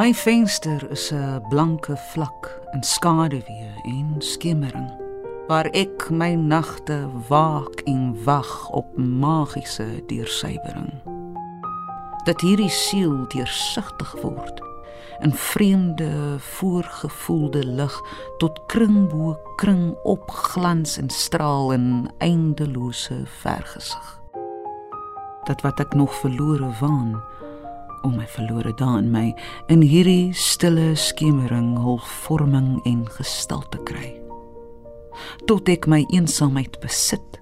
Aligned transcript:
My 0.00 0.14
venster 0.14 0.90
is 0.90 1.12
'n 1.12 1.42
blanke 1.48 1.96
vlak 1.96 2.60
in 2.72 2.82
skaduwee 2.82 3.72
en 3.82 4.14
skemering 4.18 4.90
waar 5.46 5.64
ek 5.64 6.10
my 6.10 6.34
nagte 6.34 7.08
waak 7.28 7.80
en 7.84 8.24
wag 8.24 8.70
op 8.70 8.96
magiese 8.96 10.02
deursuiwering. 10.06 10.92
Dat 12.24 12.40
hierdie 12.40 12.70
siel 12.70 13.28
deursigtig 13.28 14.16
word 14.22 14.62
in 15.18 15.34
vreemde 15.34 16.38
voorgevoelde 16.38 17.66
lig 17.66 18.00
tot 18.38 18.60
kring 18.66 19.08
bo 19.08 19.36
kring 19.56 19.94
opglans 20.02 20.96
en 20.96 21.10
straal 21.10 21.72
in 21.72 22.10
eindelose 22.18 23.22
vergesig. 23.24 24.20
Dat 25.44 25.60
wat 25.60 25.80
ek 25.80 25.94
nog 25.94 26.14
verlore 26.14 26.70
waan 26.80 27.20
om 28.02 28.16
my 28.16 28.26
verlore 28.36 28.72
daan 28.78 29.10
my 29.12 29.30
in 29.72 29.82
hierdie 29.82 30.32
stille 30.36 30.94
skemering 30.96 31.76
hul 31.82 32.00
vorming 32.24 32.78
en 32.88 33.04
gestalte 33.18 33.80
kry 33.88 34.14
tot 35.50 35.68
ek 35.68 35.88
my 35.90 36.04
eensaamheid 36.14 36.80
besit 36.84 37.40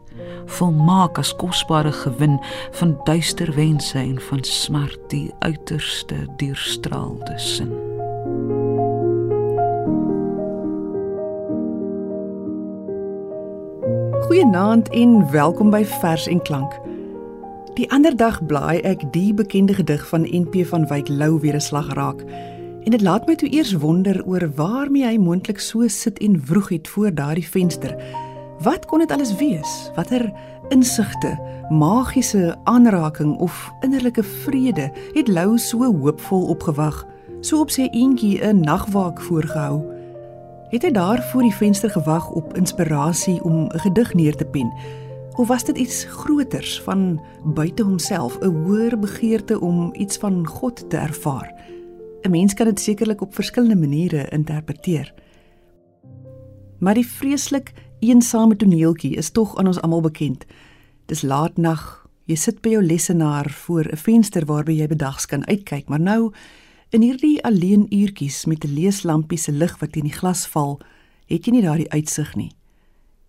volmaak 0.58 1.20
as 1.20 1.34
kosbare 1.38 1.92
gewin 1.92 2.38
van 2.80 2.96
duister 3.06 3.52
wense 3.56 3.98
en 3.98 4.18
van 4.30 4.42
smart 4.44 4.98
die 5.12 5.28
uiterste 5.46 6.24
deurstraalde 6.40 7.38
sin 7.38 7.74
Goeienaand 14.28 14.88
en 14.88 15.30
welkom 15.30 15.70
by 15.70 15.84
Vers 15.84 16.26
en 16.26 16.42
Klank. 16.42 16.87
Die 17.78 17.86
ander 17.94 18.16
dag 18.16 18.40
blaai 18.42 18.80
ek 18.82 19.04
die 19.14 19.30
bekende 19.30 19.76
gedig 19.78 20.02
van 20.10 20.24
NP 20.26 20.64
van 20.66 20.88
Wyk 20.90 21.06
Lou 21.08 21.38
weer 21.38 21.54
'n 21.54 21.60
slag 21.60 21.92
raak. 21.94 22.24
En 22.82 22.90
dit 22.90 23.00
laat 23.00 23.26
my 23.26 23.34
toe 23.34 23.48
eers 23.48 23.72
wonder 23.72 24.26
oor 24.26 24.50
waarmee 24.54 25.04
hy 25.06 25.16
moontlik 25.18 25.60
so 25.60 25.88
sit 25.88 26.18
en 26.18 26.42
vroeg 26.44 26.68
het 26.68 26.88
voor 26.88 27.14
daardie 27.14 27.48
venster. 27.48 27.94
Wat 28.58 28.86
kon 28.86 28.98
dit 28.98 29.12
alles 29.12 29.36
wees? 29.36 29.90
Watter 29.94 30.32
insigte, 30.68 31.38
magiese 31.70 32.56
aanraking 32.64 33.36
of 33.36 33.70
innerlike 33.80 34.22
vrede 34.22 34.90
het 35.14 35.28
Lou 35.28 35.58
so 35.58 35.84
hoopvol 35.84 36.46
opgewag, 36.46 37.06
so 37.40 37.60
op 37.60 37.70
sy 37.70 37.88
eentjie 37.92 38.42
'n 38.42 38.60
nagwaak 38.60 39.20
voorgehou? 39.20 39.84
Het 40.70 40.82
hy 40.82 40.90
daar 40.90 41.22
voor 41.22 41.42
die 41.42 41.54
venster 41.54 41.90
gewag 41.90 42.30
op 42.30 42.56
inspirasie 42.56 43.44
om 43.44 43.66
'n 43.66 43.78
gedig 43.78 44.14
neer 44.14 44.36
te 44.36 44.44
pen? 44.44 44.72
Of 45.38 45.46
was 45.48 45.64
dit 45.64 45.78
iets 45.78 46.04
groters 46.04 46.80
van 46.82 47.20
buite 47.44 47.82
homself, 47.82 48.38
'n 48.38 48.46
hoër 48.46 48.98
begeerte 48.98 49.60
om 49.60 49.94
iets 49.94 50.16
van 50.16 50.46
God 50.46 50.90
te 50.90 50.96
ervaar? 50.96 51.54
'n 52.22 52.30
Mens 52.30 52.54
kan 52.54 52.66
dit 52.66 52.80
sekerlik 52.80 53.20
op 53.20 53.34
verskillende 53.34 53.76
maniere 53.76 54.28
interpreteer. 54.28 55.14
Maar 56.78 56.94
die 56.94 57.06
vreeslik 57.06 57.72
eensame 57.98 58.56
toneeltjie 58.56 59.16
is 59.16 59.30
tog 59.30 59.56
aan 59.56 59.66
ons 59.66 59.80
almal 59.80 60.00
bekend. 60.00 60.44
Dis 61.06 61.22
laatnag, 61.22 62.08
jy 62.24 62.34
sit 62.34 62.60
by 62.60 62.68
jou 62.68 62.82
lesenaar 62.82 63.50
voor 63.50 63.84
'n 63.92 63.96
venster 63.96 64.44
waarby 64.44 64.72
jy 64.72 64.86
bedags 64.86 65.26
kan 65.26 65.46
uitkyk, 65.46 65.88
maar 65.88 66.00
nou 66.00 66.32
in 66.88 67.02
hierdie 67.02 67.44
alleen 67.44 67.86
uurtjies 67.88 68.44
met 68.44 68.64
'n 68.64 68.74
leeslampie 68.74 69.38
se 69.38 69.52
lig 69.52 69.78
wat 69.78 69.92
teen 69.92 70.04
die 70.04 70.18
glas 70.18 70.46
val, 70.46 70.80
het 71.26 71.44
jy 71.44 71.52
nie 71.52 71.62
daardie 71.62 71.90
uitsig 71.90 72.34
nie. 72.34 72.57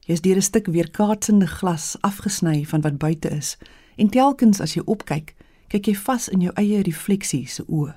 Jy's 0.10 0.22
deur 0.26 0.36
'n 0.36 0.42
stuk 0.42 0.66
weerkaatsende 0.66 1.48
glas 1.48 1.98
afgesny 2.02 2.66
van 2.66 2.82
wat 2.82 2.98
buite 2.98 3.30
is. 3.30 3.58
En 3.96 4.10
telkens 4.10 4.60
as 4.60 4.74
jy 4.74 4.82
opkyk, 4.86 5.36
kyk 5.68 5.86
jy 5.86 5.96
vas 5.96 6.30
in 6.30 6.42
jou 6.42 6.54
eie 6.56 6.82
refleksie 6.82 7.48
se 7.48 7.64
oë. 7.68 7.94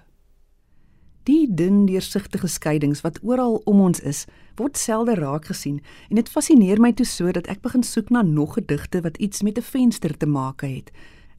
Die 1.22 1.54
dun 1.54 1.86
deursigtige 1.86 2.46
skeidings 2.46 3.00
wat 3.00 3.18
oral 3.22 3.62
om 3.64 3.80
ons 3.80 4.00
is, 4.00 4.26
word 4.56 4.76
selde 4.76 5.14
raak 5.14 5.44
gesien 5.44 5.80
en 6.08 6.16
dit 6.16 6.28
fascineer 6.28 6.80
my 6.80 6.92
toe 6.92 7.06
so 7.06 7.32
dat 7.32 7.46
ek 7.46 7.62
begin 7.62 7.82
soek 7.82 8.10
na 8.10 8.22
nog 8.22 8.54
gedigte 8.54 9.00
wat 9.00 9.16
iets 9.16 9.42
met 9.42 9.58
'n 9.58 9.62
venster 9.62 10.16
te 10.16 10.26
maak 10.26 10.60
het. 10.60 10.90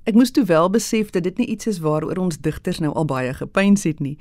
Ek 0.04 0.16
moes 0.16 0.32
toe 0.32 0.46
wel 0.46 0.70
besef 0.70 1.10
dat 1.10 1.24
dit 1.24 1.38
nie 1.38 1.48
iets 1.48 1.68
is 1.68 1.80
waaroor 1.80 2.18
ons 2.18 2.38
digters 2.38 2.80
nou 2.80 2.94
al 2.94 3.06
baie 3.06 3.34
gepeins 3.34 3.84
het 3.84 4.00
nie. 4.00 4.18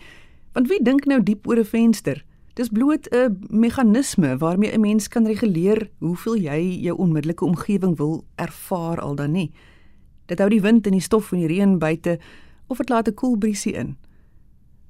Want 0.53 0.69
wie 0.69 0.82
dink 0.82 1.05
nou 1.06 1.22
diep 1.22 1.49
oor 1.49 1.59
'n 1.59 1.65
venster? 1.65 2.25
Dis 2.54 2.68
bloot 2.68 3.08
'n 3.10 3.38
meganisme 3.48 4.36
waarmee 4.36 4.72
'n 4.72 4.80
mens 4.80 5.08
kan 5.08 5.26
reguleer 5.26 5.90
hoeveel 5.98 6.36
jy 6.36 6.80
jou 6.80 6.96
onmiddellike 6.96 7.44
omgewing 7.44 7.96
wil 7.96 8.24
ervaar 8.34 9.00
al 9.00 9.14
dan 9.14 9.30
nie. 9.30 9.52
Dit 10.26 10.38
hou 10.38 10.48
die 10.50 10.60
wind 10.60 10.86
en 10.86 10.92
die 10.92 11.00
stof 11.00 11.26
van 11.26 11.38
die 11.38 11.46
reën 11.46 11.78
buite 11.78 12.18
of 12.66 12.76
dit 12.76 12.88
laat 12.88 13.08
'n 13.08 13.14
koel 13.14 13.36
briesie 13.36 13.72
in. 13.72 13.96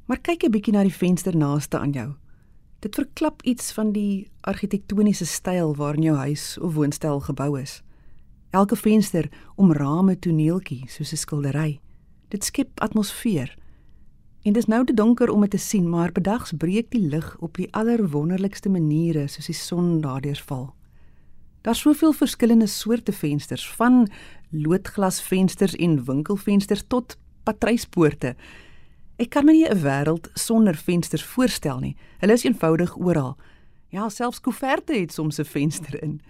Maar 0.07 0.21
kyk 0.21 0.45
'n 0.45 0.51
bietjie 0.51 0.73
na 0.73 0.83
die 0.83 0.95
venster 0.95 1.37
naaste 1.37 1.79
aan 1.79 1.91
jou. 1.91 2.15
Dit 2.79 2.95
verklap 2.95 3.43
iets 3.43 3.73
van 3.73 3.93
die 3.93 4.31
argitektoniese 4.41 5.27
styl 5.27 5.75
waarin 5.75 6.03
jou 6.03 6.17
huis 6.17 6.59
of 6.59 6.75
woonstel 6.75 7.21
gebou 7.21 7.61
is. 7.61 7.83
Elke 8.51 8.77
venster 8.77 9.31
omrame 9.55 10.19
toneeltjie 10.19 10.85
soos 10.87 11.13
'n 11.13 11.17
skildery. 11.17 11.81
Dit 12.29 12.45
skep 12.45 12.81
atmosfeer. 12.81 13.57
En 14.43 14.53
dis 14.53 14.67
nou 14.67 14.85
te 14.85 14.95
donker 14.95 15.31
om 15.31 15.41
dit 15.41 15.51
te 15.51 15.59
sien, 15.59 15.89
maar 15.89 16.13
bedags 16.13 16.53
breek 16.59 16.91
die 16.91 17.09
lig 17.09 17.37
op 17.39 17.57
die 17.57 17.69
allerwonderlikste 17.71 18.69
maniere 18.69 19.29
soos 19.31 19.47
die 19.47 19.55
son 19.55 20.01
daardeur 20.03 20.41
val. 20.47 20.73
Daar's 21.63 21.81
soveel 21.81 22.13
verskillende 22.13 22.67
soorte 22.67 23.13
vensters, 23.13 23.69
van 23.79 24.09
loodglasvensters 24.51 25.77
en 25.77 26.05
winkelvensters 26.05 26.83
tot 26.87 27.17
patryspoorte. 27.47 28.35
Ek 29.17 29.31
kan 29.31 29.45
my 29.45 29.53
nie 29.53 29.69
'n 29.69 29.83
wêreld 29.83 30.31
sonder 30.35 30.75
vensters 30.75 31.25
voorstel 31.25 31.79
nie. 31.79 31.97
Hulle 32.19 32.33
is 32.33 32.45
eenvoudig 32.45 32.97
oral. 32.97 33.37
Ja, 33.89 34.09
selfs 34.09 34.41
koeverte 34.41 34.95
het 34.95 35.13
soms 35.13 35.39
'n 35.39 35.45
venster 35.45 36.03
in. 36.03 36.21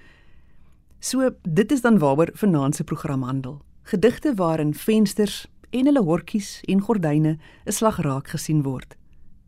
So, 1.01 1.31
dit 1.43 1.73
is 1.73 1.81
dan 1.81 1.99
waaroor 1.99 2.31
vanaand 2.33 2.75
se 2.75 2.85
program 2.85 3.23
handel. 3.23 3.63
Gedigte 3.83 4.35
waarin 4.35 4.75
vensters 4.75 5.47
en 5.73 5.89
hulle 5.89 6.03
hortjies 6.05 6.61
en 6.69 6.81
gordyne 6.81 7.39
'n 7.65 7.73
slag 7.73 7.97
raak 8.05 8.29
gesien 8.29 8.63
word. 8.63 8.97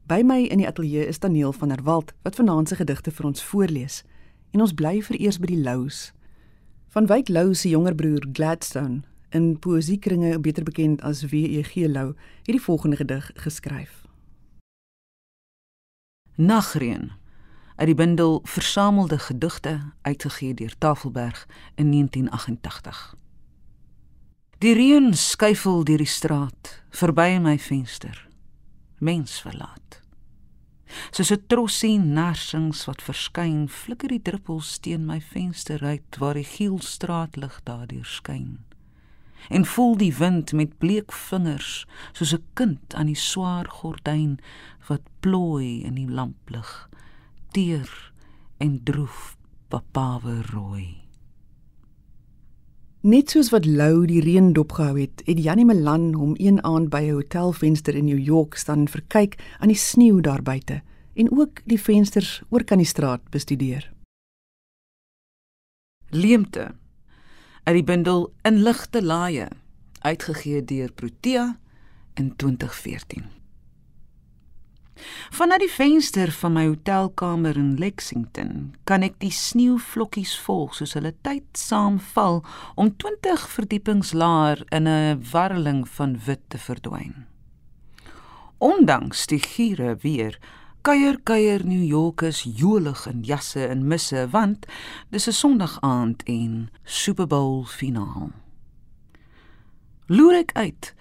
By 0.06 0.22
my 0.24 0.42
in 0.42 0.58
die 0.58 0.66
ateljee 0.68 1.06
is 1.06 1.18
Daniel 1.18 1.52
van 1.52 1.68
der 1.68 1.82
Walt 1.82 2.12
wat 2.22 2.34
vanaand 2.34 2.68
se 2.68 2.76
gedigte 2.76 3.10
vir 3.10 3.26
ons 3.26 3.42
voorlees. 3.42 4.02
En 4.50 4.60
ons 4.60 4.74
bly 4.74 5.02
vereers 5.02 5.38
by 5.38 5.46
die 5.46 5.62
Lous. 5.62 6.12
Van 6.88 7.06
Wyk 7.06 7.28
Lou 7.28 7.54
se 7.54 7.68
jonger 7.68 7.94
broer 7.94 8.26
Gladstone, 8.32 9.02
in 9.30 9.58
poesiekringe 9.58 10.40
beter 10.40 10.62
bekend 10.62 11.02
as 11.02 11.24
W.E.G. 11.24 11.74
Lou, 11.74 12.14
het 12.46 12.54
die 12.54 12.62
volgende 12.62 12.96
gedig 12.96 13.30
geskryf. 13.34 14.04
Nagreën 16.34 17.12
uit 17.76 17.86
die 17.86 17.94
bundel 17.94 18.40
Versamelde 18.44 19.18
gedigte 19.18 19.80
uitgegee 20.02 20.54
deur 20.54 20.74
Tafelberg 20.78 21.46
in 21.74 21.90
1988. 21.90 23.23
Die 24.62 24.74
reën 24.74 25.14
skuifel 25.18 25.82
deur 25.84 25.98
die 25.98 26.06
straat, 26.06 26.68
verby 26.94 27.38
my 27.42 27.56
venster. 27.58 28.14
Mens 29.02 29.40
verlaat. 29.42 30.00
Soos 31.10 31.32
'n 31.32 31.46
trossie 31.50 31.98
narsings 31.98 32.84
wat 32.86 33.02
verskyn, 33.02 33.68
flikker 33.68 34.08
die 34.08 34.22
druppels 34.22 34.78
teen 34.78 35.06
my 35.06 35.20
venster 35.20 35.82
uit 35.82 36.18
waar 36.18 36.34
die 36.34 36.46
geel 36.46 36.78
straatlig 36.78 37.60
daardeur 37.64 38.06
skyn. 38.06 38.58
En 39.50 39.66
voel 39.66 39.96
die 39.96 40.14
wind 40.14 40.52
met 40.52 40.78
bleek 40.78 41.12
vingers 41.12 41.86
soos 42.12 42.32
'n 42.32 42.44
kind 42.54 42.94
aan 42.94 43.06
die 43.06 43.18
swaar 43.18 43.68
gordyn 43.68 44.38
wat 44.86 45.02
plooi 45.20 45.82
in 45.82 45.94
die 45.94 46.08
lamplig, 46.08 46.88
teer 47.50 48.12
en 48.58 48.82
droef 48.84 49.36
papawe 49.68 50.42
rooi. 50.42 51.03
Net 53.04 53.34
soos 53.34 53.50
wat 53.52 53.66
Lou 53.68 54.06
die 54.08 54.22
reën 54.24 54.54
dopgehou 54.56 54.94
het, 54.96 55.20
het 55.26 55.40
Janie 55.44 55.66
Melan 55.68 56.14
hom 56.16 56.30
een 56.40 56.62
aand 56.64 56.88
by 56.88 57.02
'n 57.04 57.18
hotelvenster 57.18 57.94
in 57.94 58.06
New 58.08 58.18
York 58.18 58.56
staan 58.56 58.88
verkyk 58.88 59.36
aan 59.60 59.68
die 59.68 59.76
sneeu 59.76 60.20
daar 60.20 60.42
buite 60.42 60.80
en 61.14 61.28
ook 61.38 61.60
die 61.64 61.80
vensters 61.80 62.42
oor 62.48 62.64
kan 62.64 62.78
die 62.78 62.86
straat 62.86 63.20
bestudeer. 63.30 63.92
Leemte 66.08 66.74
uit 67.64 67.74
die 67.74 67.84
bundel 67.84 68.32
In 68.42 68.62
ligte 68.62 69.02
laaie 69.02 69.48
uitgegee 70.00 70.64
deur 70.64 70.92
Protea 70.92 71.58
in 72.14 72.36
2014. 72.36 73.43
Vanuit 75.30 75.60
die 75.60 75.70
venster 75.70 76.32
van 76.32 76.52
my 76.52 76.66
hotelkamer 76.66 77.56
in 77.56 77.76
Lexington 77.78 78.74
kan 78.84 79.02
ek 79.02 79.18
die 79.22 79.32
sneeuvlokkies 79.34 80.34
volg 80.46 80.74
soos 80.78 80.94
hulle 80.94 81.14
tyd 81.26 81.46
saamval 81.58 82.42
om 82.74 82.92
20 83.02 83.48
verdiepings 83.56 84.12
laer 84.12 84.62
in 84.70 84.88
'n 84.88 85.22
warreling 85.32 85.88
van 85.88 86.18
wit 86.26 86.42
te 86.48 86.58
verdwyn. 86.58 87.26
Ondanks 88.58 89.26
die 89.26 89.42
giere 89.42 89.96
weer 90.00 90.38
kuier 90.82 91.18
kuier 91.24 91.66
New 91.66 91.84
Yorkers 91.84 92.42
jolig 92.56 93.06
in 93.06 93.22
jasse 93.24 93.66
en 93.66 93.86
misse 93.88 94.28
want 94.30 94.66
dis 95.10 95.28
'n 95.28 95.32
Sondag 95.32 95.78
aand 95.80 96.22
en 96.22 96.70
Super 96.84 97.26
Bowl 97.26 97.64
finaal. 97.64 98.30
Loer 100.06 100.34
ek 100.34 100.52
uit 100.52 100.94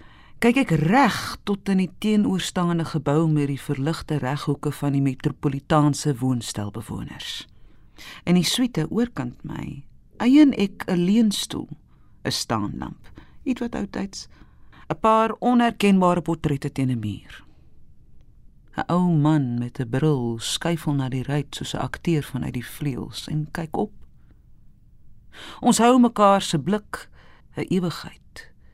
kyk 0.43 0.57
ek 0.59 0.71
reg 0.91 1.17
tot 1.47 1.69
in 1.71 1.79
die 1.79 1.91
teenoorstaande 2.03 2.83
gebou 2.89 3.29
met 3.31 3.47
die 3.47 3.61
verligte 3.63 4.17
reghoeke 4.19 4.73
van 4.75 4.91
die 4.91 5.01
metropolitaanse 5.01 6.11
woonstelbewoners. 6.19 7.45
In 8.27 8.35
die 8.35 8.43
suite 8.43 8.83
oorkant 8.91 9.37
my, 9.47 9.85
eien 10.19 10.51
ek 10.59 10.83
'n 10.91 10.99
leunstoel, 10.99 11.69
'n 12.27 12.31
staanlamp, 12.31 13.07
iets 13.43 13.61
wat 13.61 13.75
oudtyds, 13.75 14.27
'n 14.91 14.99
paar 14.99 15.31
onherkenbare 15.39 16.21
portrette 16.21 16.71
teen 16.71 16.91
'n 16.91 16.99
muur. 16.99 17.45
'n 18.75 18.83
Ou 18.91 19.15
man 19.15 19.57
met 19.59 19.79
'n 19.79 19.89
bril 19.89 20.39
skuifel 20.39 20.93
na 20.93 21.09
die 21.09 21.23
ruit 21.23 21.55
soos 21.55 21.73
'n 21.73 21.79
akteur 21.87 22.23
vanuit 22.23 22.53
die 22.53 22.65
vleuels 22.65 23.27
en 23.27 23.47
kyk 23.51 23.77
op. 23.77 23.91
Ons 25.61 25.77
hou 25.77 25.99
mekaar 25.99 26.41
se 26.41 26.59
blik 26.59 27.07
'n 27.55 27.65
ewigheid 27.69 28.22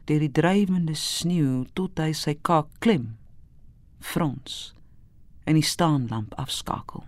deur 0.10 0.26
die 0.26 0.34
drywende 0.34 0.96
sneeu 0.98 1.68
tot 1.78 2.02
hy 2.02 2.12
sy 2.18 2.34
kaak 2.42 2.72
klem. 2.84 3.14
Frans 4.00 4.74
en 5.46 5.58
die 5.58 5.66
staanlamp 5.66 6.34
afskakel. 6.42 7.06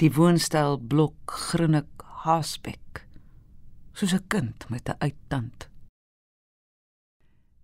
Die 0.00 0.12
woonstel 0.16 0.78
blok 0.80 1.34
grinnik 1.50 2.04
haspek 2.24 3.04
soos 3.92 4.14
'n 4.14 4.24
kind 4.28 4.68
met 4.68 4.88
'n 4.88 4.96
uittand. 4.98 5.68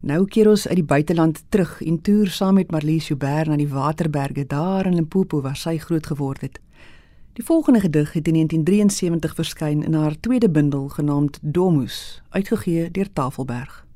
Nou 0.00 0.26
keer 0.26 0.49
ons 0.49 0.69
uit 0.69 0.76
die 0.76 0.84
buiteland 0.84 1.44
terug 1.49 1.81
en 1.82 2.00
toer 2.00 2.29
saam 2.29 2.55
met 2.55 2.70
Marlies 2.70 3.08
Joubert 3.08 3.49
na 3.49 3.56
die 3.56 3.69
Waterberge 3.69 4.46
daar 4.46 4.87
in 4.87 4.94
Limpopo 4.94 5.40
waar 5.40 5.56
sy 5.56 5.79
groot 5.79 6.06
geword 6.06 6.40
het. 6.40 6.61
Die 7.37 7.44
volgende 7.44 7.81
gedig 7.81 8.12
het 8.12 8.27
in 8.27 8.33
1973 8.33 9.35
verskyn 9.35 9.83
in 9.83 9.94
haar 9.94 10.21
tweede 10.21 10.50
bundel 10.50 10.88
genaamd 10.88 11.38
Domus, 11.43 12.23
uitgegee 12.29 12.91
deur 12.91 13.12
Tafelberg. 13.12 13.87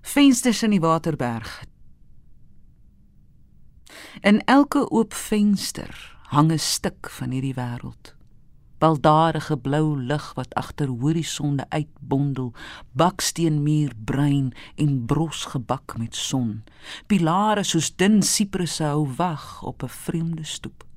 Vensters 0.00 0.62
in 0.62 0.70
die 0.70 0.80
Waterberg. 0.80 1.64
In 4.20 4.44
elke 4.44 4.90
oop 4.90 5.14
venster 5.14 6.16
hang 6.22 6.52
'n 6.52 6.58
stuk 6.58 7.10
van 7.10 7.30
hierdie 7.30 7.54
wêreld. 7.54 8.16
Baldadige 8.78 9.56
blou 9.58 10.02
lig 10.02 10.34
wat 10.34 10.54
agter 10.54 10.88
horisonde 10.88 11.64
uitbondel, 11.68 12.52
baksteenmuur 12.92 13.92
bruin 14.04 14.52
en 14.74 15.04
bros 15.04 15.44
gebak 15.44 15.98
met 15.98 16.16
son. 16.16 16.64
Pilare 17.06 17.62
soos 17.62 17.96
dun 17.96 18.22
sipresse 18.22 18.84
hou 18.84 19.08
wag 19.16 19.62
op 19.62 19.82
'n 19.82 19.88
vreemde 19.88 20.44
stoep. 20.44 20.88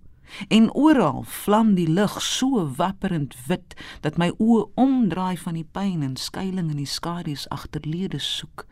En 0.47 0.73
oral 0.73 1.23
vlam 1.23 1.73
die 1.75 1.87
lig 1.87 2.21
so 2.21 2.65
wapperend 2.77 3.35
wit 3.47 3.75
dat 4.01 4.17
my 4.17 4.31
oë 4.37 4.65
omdraai 4.79 5.37
van 5.37 5.57
die 5.59 5.67
pyn 5.71 6.03
en 6.03 6.15
skuiling 6.15 6.71
in 6.71 6.81
die 6.81 6.89
skadu's 6.89 7.47
agterlede 7.49 8.19
soek. 8.19 8.65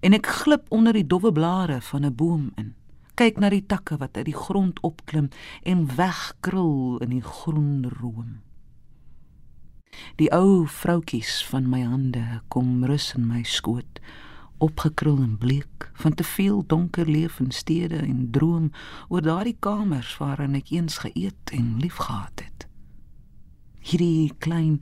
En 0.00 0.16
ek 0.16 0.26
glip 0.42 0.66
onder 0.68 0.96
die 0.96 1.06
dowwe 1.06 1.32
blare 1.32 1.80
van 1.80 2.04
'n 2.04 2.14
boom 2.14 2.50
in. 2.56 2.74
Kyk 3.14 3.38
na 3.38 3.48
die 3.48 3.66
takke 3.66 3.96
wat 3.96 4.16
uit 4.16 4.24
die 4.24 4.36
grond 4.36 4.80
opklim 4.80 5.28
en 5.62 5.96
wegkrul 5.96 6.98
in 6.98 7.10
die 7.10 7.22
groen 7.24 7.88
room. 8.00 8.40
Die 10.16 10.28
ou 10.32 10.66
vroutjies 10.66 11.44
van 11.48 11.68
my 11.68 11.80
hande 11.82 12.42
kom 12.48 12.84
rus 12.84 13.14
in 13.16 13.26
my 13.26 13.42
skoot 13.42 14.00
opgekrul 14.58 15.18
en 15.22 15.38
bleek 15.38 15.90
van 15.94 16.14
te 16.14 16.24
veel 16.24 16.64
donker 16.66 17.08
leef 17.08 17.40
in 17.40 17.50
stede 17.50 17.96
en 17.96 18.30
droom 18.30 18.70
oor 19.08 19.22
daardie 19.22 19.56
kamers 19.60 20.16
waarin 20.16 20.54
ek 20.54 20.70
eens 20.70 20.98
geëet 21.04 21.52
en 21.52 21.76
liefgehad 21.80 22.44
het. 22.44 22.66
Hierdie 23.86 24.32
klein 24.38 24.80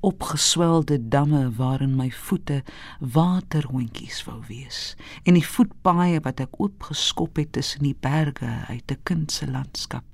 opgeswelde 0.00 1.08
damme 1.08 1.50
waarin 1.56 1.96
my 1.96 2.10
voete 2.10 2.62
waterhondjies 3.00 4.22
wou 4.28 4.38
wees 4.48 4.94
en 5.24 5.34
die 5.34 5.46
voetpaaie 5.46 6.20
wat 6.22 6.40
ek 6.44 6.60
oopgeskop 6.62 7.40
het 7.40 7.54
tussen 7.58 7.86
die 7.88 7.96
berge 8.08 8.52
uit 8.68 8.92
'n 8.92 9.02
kind 9.02 9.32
se 9.32 9.50
landskap 9.50 10.04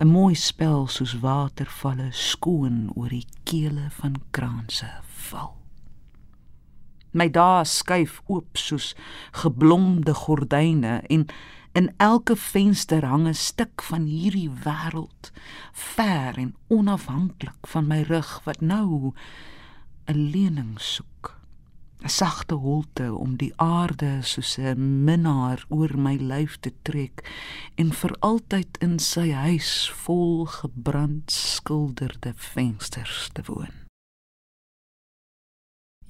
'n 0.00 0.08
mooi 0.08 0.34
spel 0.34 0.86
soos 0.88 1.18
watervalle 1.20 2.08
skoon 2.12 2.90
oor 2.94 3.08
die 3.08 3.26
kele 3.44 3.90
van 4.00 4.14
kraanse 4.30 4.88
val 5.28 5.59
My 7.12 7.26
dae 7.30 7.64
skuif 7.64 8.20
oop 8.26 8.56
soos 8.56 8.94
geblomde 9.42 10.14
gordyne 10.14 11.00
en 11.08 11.26
in 11.72 11.90
elke 11.98 12.36
venster 12.36 13.04
hang 13.06 13.26
'n 13.28 13.34
stuk 13.34 13.82
van 13.82 14.04
hierdie 14.04 14.50
wêreld, 14.64 15.30
ver 15.72 16.38
en 16.38 16.54
onafhanklik 16.68 17.66
van 17.66 17.86
my 17.86 18.02
rug 18.02 18.40
wat 18.44 18.60
nou 18.60 19.12
'n 20.06 20.30
lening 20.32 20.80
soek. 20.80 21.40
'n 22.02 22.08
Sagte 22.08 22.54
holte 22.54 23.14
om 23.14 23.36
die 23.36 23.52
aarde 23.56 24.22
soos 24.22 24.58
'n 24.58 25.04
minnaar 25.04 25.64
oor 25.68 25.98
my 25.98 26.16
lyf 26.16 26.56
te 26.60 26.72
trek 26.82 27.30
en 27.74 27.92
vir 27.92 28.16
altyd 28.20 28.78
in 28.80 28.98
sy 28.98 29.30
huis 29.30 29.90
vol 30.04 30.46
gebrand 30.46 31.30
skilderde 31.30 32.32
vensters 32.36 33.28
te 33.32 33.42
woon. 33.46 33.89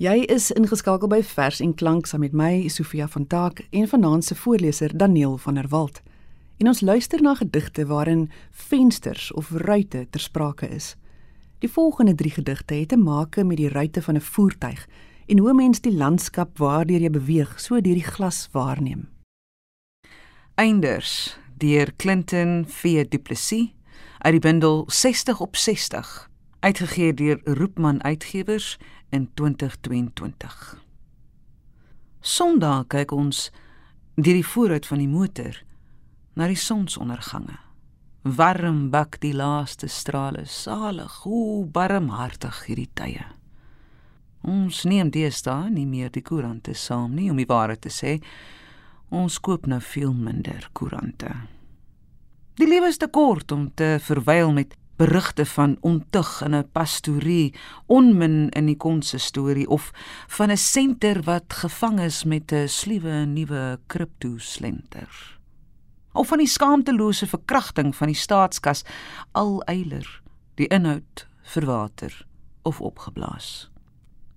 Jy 0.00 0.23
is 0.32 0.47
ingeskakel 0.56 1.11
by 1.12 1.19
Vers 1.29 1.58
en 1.61 1.75
Klank 1.76 2.06
saam 2.08 2.23
met 2.25 2.32
my 2.32 2.70
Sofia 2.73 3.05
van 3.12 3.26
Taak 3.29 3.58
en 3.69 3.88
vanaand 3.88 4.25
se 4.25 4.35
voorleser 4.35 4.94
Daniel 4.97 5.37
van 5.37 5.58
der 5.61 5.67
Walt. 5.69 6.00
En 6.56 6.70
ons 6.73 6.81
luister 6.81 7.20
na 7.20 7.35
gedigte 7.37 7.85
waarin 7.87 8.31
vensters 8.50 9.26
of 9.32 9.50
ruite 9.50 10.06
ter 10.11 10.20
sprake 10.20 10.69
is. 10.73 10.94
Die 11.58 11.69
volgende 11.69 12.14
3 12.14 12.31
gedigte 12.31 12.75
het 12.75 12.88
te 12.88 12.97
maak 12.97 13.37
met 13.44 13.61
die 13.61 13.69
ruite 13.69 14.02
van 14.02 14.17
'n 14.17 14.20
voertuig 14.20 14.88
en 15.26 15.38
hoe 15.38 15.55
mens 15.55 15.81
die 15.81 15.93
landskap 15.93 16.58
waardeur 16.58 17.00
jy 17.00 17.11
beweeg 17.11 17.61
so 17.61 17.81
deur 17.81 17.94
die 17.94 18.11
glas 18.17 18.49
waarneem. 18.53 19.08
Einders 20.55 21.37
deur 21.58 21.93
Clinton 21.96 22.64
V 22.69 23.05
Du 23.08 23.19
Plessis 23.19 23.75
uit 24.19 24.32
die 24.32 24.41
bundel 24.41 24.85
60 24.87 25.41
op 25.41 25.56
60 25.56 26.31
uitgegee 26.61 27.14
deur 27.14 27.41
Roepman 27.44 28.03
Uitgewers 28.03 28.79
in 29.10 29.28
2022. 29.34 30.78
Sondag 32.20 32.86
kyk 32.92 33.12
ons 33.12 33.48
deur 34.14 34.36
die 34.36 34.46
vooruit 34.46 34.86
van 34.86 35.00
die 35.02 35.10
motor 35.10 35.56
na 36.36 36.46
die 36.50 36.58
sonsondergange. 36.58 37.58
Warm 38.22 38.90
bak 38.93 39.17
die 39.22 39.32
laaste 39.32 39.88
strale 39.88 40.44
salig, 40.44 41.22
hoe 41.24 41.64
barmhartig 41.67 42.67
hierdie 42.67 42.90
tye. 42.94 43.24
Ons 44.44 44.84
neem 44.88 45.10
deesdae 45.12 45.70
nie 45.72 45.86
meer 45.88 46.12
die 46.12 46.24
koerante 46.24 46.74
saam 46.76 47.14
nie 47.17 47.31
om 47.32 47.40
die 47.40 47.48
waarheid 47.48 47.82
te 47.84 47.93
sê. 47.93 48.19
Ons 49.10 49.40
koop 49.40 49.67
nou 49.67 49.81
veel 49.81 50.12
minder 50.17 50.69
koerante. 50.72 51.32
Die 52.60 52.69
lewe 52.69 52.90
is 52.93 53.00
te 53.00 53.08
kort 53.08 53.52
om 53.52 53.70
te 53.74 53.98
verwyl 54.05 54.52
met 54.52 54.76
berigte 55.00 55.46
van 55.46 55.76
ontug 55.80 56.42
in 56.44 56.54
'n 56.54 56.69
pastorie, 56.72 57.54
onmin 57.86 58.48
in 58.48 58.66
die 58.66 58.76
konsistorie 58.76 59.69
of 59.69 59.90
van 60.26 60.50
'n 60.50 60.56
senter 60.56 61.22
wat 61.22 61.52
gevang 61.52 62.00
is 62.00 62.24
met 62.24 62.52
'n 62.52 62.69
sluwe 62.69 63.24
nuwe 63.24 63.78
kriptoslenter. 63.86 65.38
Of 66.12 66.28
van 66.28 66.38
die 66.38 66.46
skaamtelose 66.46 67.26
verkrachting 67.26 67.96
van 67.96 68.06
die 68.06 68.16
staatskas 68.16 68.84
al 69.32 69.62
eiler, 69.62 70.22
die 70.54 70.66
inhoud 70.66 71.28
verwater 71.42 72.26
of 72.62 72.80
opgeblaas 72.80 73.69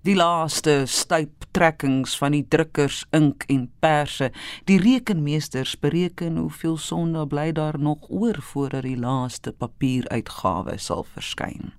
die 0.04 0.16
laaste 0.20 0.84
stuiptrekkings 0.90 2.18
van 2.20 2.36
die 2.36 2.44
drukkers 2.52 3.04
ink 3.16 3.46
en 3.52 3.70
perse. 3.80 4.30
Die 4.68 4.80
rekenmeesters 4.84 5.78
bereken 5.80 6.38
hoeveel 6.42 6.76
sonde 6.78 7.24
bly 7.28 7.52
daar 7.56 7.80
nog 7.80 8.10
oor 8.10 8.42
voordat 8.42 8.84
die 8.84 9.00
laaste 9.00 9.54
papieruitgawe 9.56 10.76
sal 10.78 11.08
verskyn. 11.08 11.72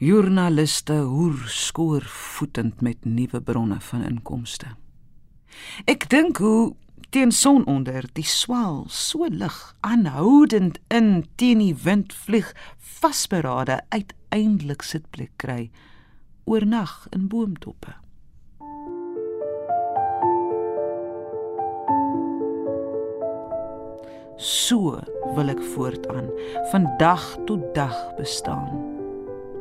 Joernaliste 0.00 1.00
hoer 1.08 1.40
skoor 1.48 2.04
voetend 2.04 2.80
met 2.80 3.04
nuwe 3.04 3.40
bronne 3.40 3.80
van 3.80 4.04
inkomste. 4.04 4.76
Ek 5.88 6.08
dink 6.12 6.40
hoe 6.44 6.74
teen 7.10 7.32
sononder 7.32 8.04
die 8.14 8.24
swaal 8.24 8.84
so 8.92 9.26
lig 9.28 9.56
aanhoudend 9.80 10.78
in 10.88 11.24
teen 11.40 11.64
die 11.64 11.74
wind 11.84 12.12
vlieg 12.14 12.52
vasberade 13.00 13.80
uiteindelik 13.90 14.84
sitplek 14.86 15.32
kry 15.40 15.70
oornag 16.44 17.06
in 17.10 17.28
boomtoppe. 17.28 17.94
So 24.40 24.96
wil 25.34 25.52
ek 25.52 25.60
voortaan 25.74 26.30
van 26.70 26.88
dag 26.98 27.24
tot 27.44 27.74
dag 27.74 27.96
bestaan. 28.16 28.70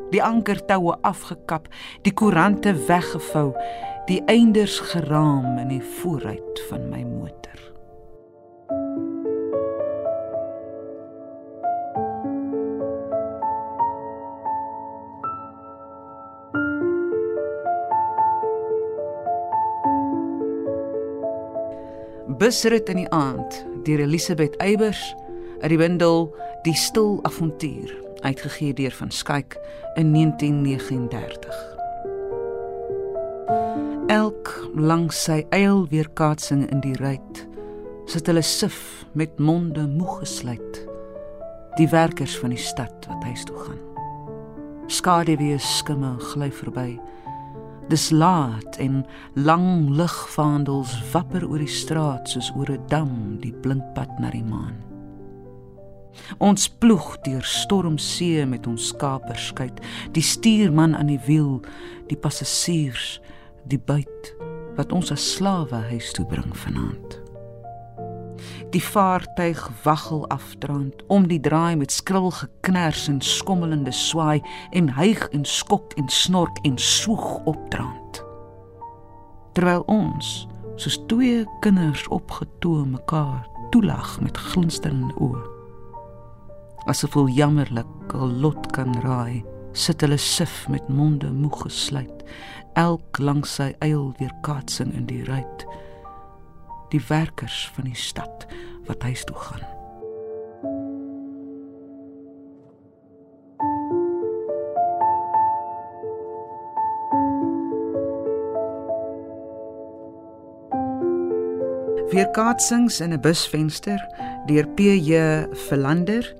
Die 0.09 0.23
ankertoue 0.23 0.95
afgekap, 1.05 1.67
die 2.07 2.13
koerante 2.13 2.73
weggevou, 2.87 3.51
die 4.07 4.21
einders 4.31 4.79
geraam 4.79 5.57
in 5.59 5.75
die 5.75 5.83
vooruit 5.99 6.63
van 6.69 6.87
my 6.89 7.03
motor. 7.03 7.59
Busrit 22.49 22.87
in 22.89 22.97
die 23.03 23.09
aand 23.13 23.59
deur 23.85 23.99
Elisabeth 24.01 24.55
Eybers 24.57 24.97
uit 25.61 25.69
die 25.69 25.77
bundel 25.77 26.23
Die 26.65 26.73
stil 26.73 27.19
avontuur 27.27 27.91
uitgegee 28.25 28.73
deur 28.73 28.95
van 28.97 29.11
Skyk 29.13 29.53
in 30.01 30.09
1939. 30.15 31.59
Elk 34.09 34.49
langs 34.73 35.19
sy 35.27 35.43
eil 35.53 35.85
weerkaatsing 35.93 36.65
in 36.73 36.81
die 36.81 36.95
ruit 36.97 37.43
sit 38.09 38.25
hulle 38.25 38.41
sif 38.41 38.81
met 39.13 39.37
monde 39.37 39.85
moeg 39.85 40.23
gesluit 40.23 40.81
die 41.77 41.89
werkers 41.93 42.33
van 42.41 42.57
die 42.57 42.63
stad 42.65 43.05
wat 43.11 43.29
huis 43.29 43.45
toe 43.45 43.61
gaan 43.67 44.89
skaduwee 44.89 45.61
skimme 45.61 46.15
gly 46.31 46.49
verby 46.63 46.89
dis 47.89 48.09
laat 48.13 48.77
en 48.77 49.05
lang 49.33 49.89
ligvaandels 49.97 50.93
wapper 51.11 51.47
oor 51.47 51.61
die 51.63 51.71
straat 51.71 52.29
soos 52.29 52.51
oor 52.55 52.69
'n 52.71 52.85
dam 52.87 53.37
die 53.41 53.53
blinkpad 53.53 54.19
na 54.19 54.29
die 54.29 54.43
maan. 54.43 54.77
Ons 56.37 56.69
ploeg 56.69 57.17
deur 57.21 57.43
stormsee 57.43 58.45
met 58.45 58.67
ons 58.67 58.87
skaperskuit 58.87 59.79
die 60.11 60.23
stuurman 60.23 60.95
aan 60.95 61.07
die 61.07 61.21
wiel 61.25 61.61
die 62.07 62.17
passasiers 62.17 63.21
die 63.63 63.79
buit 63.79 64.35
wat 64.75 64.91
ons 64.91 65.11
as 65.11 65.33
slawe 65.35 65.75
huis 65.89 66.11
toe 66.11 66.25
bring 66.25 66.55
vanaand 66.55 67.28
Die 68.73 68.83
vaartuig 68.83 69.69
waggel 69.83 70.27
afdraand 70.27 71.03
om 71.07 71.27
die 71.27 71.39
draai 71.39 71.75
met 71.75 71.91
skril 71.91 72.31
geknars 72.31 73.07
en 73.07 73.21
skommelende 73.21 73.91
swaai 73.91 74.41
en 74.71 74.91
hyg 74.93 75.27
en 75.33 75.45
skok 75.45 75.93
en 75.97 76.09
snork 76.09 76.59
en 76.67 76.77
soeg 76.77 77.39
opdraand. 77.49 78.21
Terwyl 79.53 79.83
ons 79.87 80.47
soos 80.79 80.99
twee 81.11 81.43
kinders 81.59 82.05
opgetoe 82.07 82.85
mekaar 82.85 83.47
toelag 83.73 84.19
met 84.21 84.37
glinsterende 84.37 85.13
oë. 85.19 85.41
Asof 86.89 87.17
hulle 87.17 87.33
jammerlik 87.33 88.13
'n 88.13 88.39
lot 88.41 88.71
kan 88.71 88.93
raai, 89.03 89.43
sit 89.73 90.01
hulle 90.01 90.17
sif 90.17 90.67
met 90.69 90.89
monde 90.89 91.31
moeg 91.31 91.61
gesluit, 91.61 92.23
elk 92.73 93.19
langs 93.19 93.55
sy 93.55 93.73
eil 93.79 94.13
weer 94.17 94.33
kaatsing 94.41 94.93
in 94.93 95.05
die 95.05 95.23
ruit 95.23 95.67
die 96.89 97.01
werkers 97.07 97.71
van 97.73 97.83
die 97.83 97.95
stad 97.95 98.47
wat 98.85 99.03
huis 99.03 99.23
toe 99.23 99.35
gaan. 99.35 99.67
Weerkaatsings 112.09 112.99
in 112.99 113.13
'n 113.13 113.21
busvenster 113.21 114.01
deur 114.45 114.67
PJ 114.67 115.45
Verlander 115.51 116.35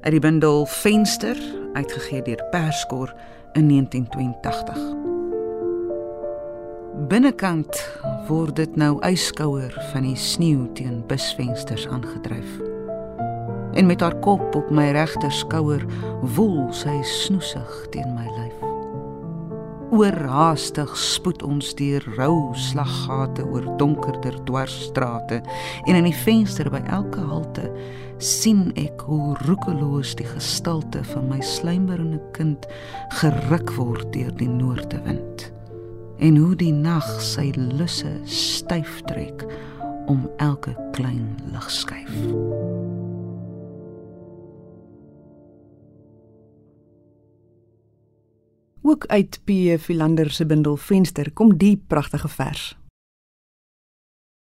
uit 0.00 0.10
die 0.10 0.20
bundel 0.20 0.66
Venster 0.66 1.36
uitgegee 1.72 2.22
deur 2.22 2.44
Perskor 2.50 3.14
in 3.52 3.66
1982. 3.68 5.03
Binnekant 6.94 7.74
word 8.28 8.54
dit 8.54 8.76
nou 8.78 9.00
yskouer 9.02 9.72
van 9.90 10.04
die 10.06 10.14
sneeu 10.14 10.68
teen 10.78 11.00
busvensters 11.10 11.88
aangedryf. 11.90 12.52
En 13.74 13.88
met 13.90 14.00
haar 14.04 14.14
kop 14.22 14.54
op 14.54 14.68
my 14.70 14.92
regter 14.94 15.32
skouer 15.34 15.82
woel 16.36 16.68
sy 16.70 16.94
snoesig 17.02 17.72
teen 17.90 18.12
my 18.14 18.28
lyf. 18.36 18.60
Oorhaastig 19.90 20.94
spoed 20.98 21.42
ons 21.42 21.72
deur 21.80 22.06
rou 22.14 22.54
slaggate 22.68 23.42
oor 23.42 23.66
donkerder 23.82 24.38
dwarsstrate 24.46 25.40
en 25.88 25.98
in 25.98 26.06
die 26.06 26.14
venster 26.22 26.70
by 26.70 26.84
elke 26.94 27.26
halte 27.26 27.66
sien 28.22 28.68
ek 28.78 29.02
hoe 29.10 29.34
roekeloos 29.48 30.14
die 30.22 30.30
gestalte 30.30 31.02
van 31.10 31.26
my 31.34 31.42
slijmerende 31.42 32.22
kind 32.38 32.70
geruk 33.18 33.74
word 33.82 34.14
deur 34.14 34.30
die 34.38 34.50
noordewind 34.50 35.50
en 36.18 36.36
hoe 36.36 36.54
die 36.56 36.72
nag 36.72 37.06
sy 37.22 37.50
lusse 37.56 38.10
styf 38.24 39.00
trek 39.08 39.44
om 40.06 40.28
elke 40.36 40.74
klein 40.92 41.34
ligskyf. 41.52 42.12
Ook 48.84 49.06
uit 49.06 49.40
P. 49.44 49.78
Philander 49.80 50.30
se 50.30 50.46
bundel 50.46 50.76
Venster 50.76 51.32
kom 51.32 51.56
die 51.58 51.76
pragtige 51.86 52.28
vers. 52.28 52.76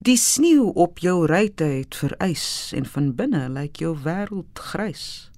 Die 0.05 0.17
sneeu 0.17 0.71
op 0.73 0.99
jou 0.99 1.25
ruite 1.25 1.63
het 1.63 1.95
verys 1.95 2.73
en 2.75 2.85
van 2.85 3.13
binne 3.15 3.47
lyk 3.49 3.79
jou 3.81 3.95
wêreld 4.03 4.59
grys 4.59 5.31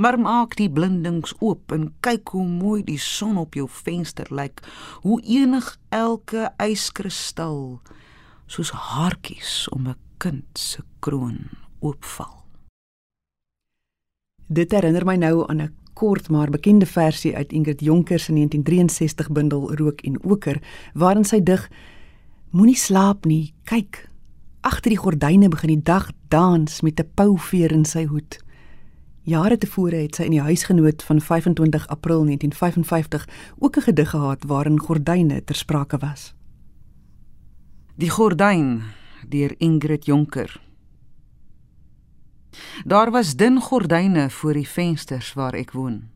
maar 0.00 0.16
maak 0.16 0.56
die 0.56 0.70
blindings 0.72 1.34
oop 1.44 1.72
en 1.76 1.90
kyk 2.04 2.32
hoe 2.32 2.46
mooi 2.48 2.80
die 2.86 2.98
son 2.98 3.36
op 3.40 3.56
jou 3.58 3.66
venster 3.68 4.28
lyk 4.32 4.62
hoe 5.04 5.18
enig 5.28 5.66
elke 5.92 6.48
yskristal 6.64 7.80
soos 8.50 8.72
haartjies 8.72 9.68
om 9.76 9.88
'n 9.88 9.98
kind 10.18 10.58
se 10.58 10.82
kroon 11.00 11.38
oopval. 11.80 12.44
Dit 14.46 14.72
herinner 14.72 15.04
my 15.04 15.16
nou 15.16 15.48
aan 15.48 15.60
'n 15.60 15.74
kort 15.94 16.30
maar 16.30 16.50
bekende 16.50 16.86
versie 16.86 17.36
uit 17.36 17.52
Ingrid 17.52 17.80
Jonker 17.80 18.18
se 18.18 18.32
1963 18.32 19.30
bundel 19.30 19.74
rook 19.74 20.00
en 20.00 20.24
oker 20.24 20.62
waarin 20.94 21.24
sy 21.24 21.42
dig 21.42 21.68
moenie 22.50 22.76
slaap 22.76 23.24
nie 23.24 23.54
kyk. 23.64 24.08
Agter 24.60 24.90
die 24.90 24.98
gordyne 24.98 25.48
begin 25.48 25.68
die 25.68 25.82
dag 25.82 26.10
dans 26.28 26.80
met 26.80 27.00
'n 27.00 27.10
pouveer 27.14 27.72
in 27.72 27.84
sy 27.84 28.04
hoed 28.04 28.40
Jare 29.22 29.58
tevore 29.58 29.96
het 30.00 30.16
sy 30.16 30.24
in 30.30 30.32
die 30.32 30.40
huisgenoot 30.40 31.02
van 31.04 31.20
25 31.20 31.86
April 31.92 32.24
1955 32.24 33.28
ook 33.58 33.76
'n 33.76 33.80
gedig 33.80 34.10
gehad 34.10 34.44
waarin 34.44 34.80
gordyne 34.80 35.44
ter 35.44 35.54
sprake 35.54 35.98
was. 35.98 36.34
Die 37.96 38.10
gordyn 38.10 38.82
deur 39.28 39.54
Ingrid 39.58 40.04
Jonker. 40.04 40.60
Daar 42.84 43.10
was 43.10 43.36
dun 43.36 43.60
gordyne 43.60 44.30
voor 44.30 44.52
die 44.52 44.68
vensters 44.68 45.32
waar 45.32 45.54
ek 45.54 45.72
woon. 45.72 46.08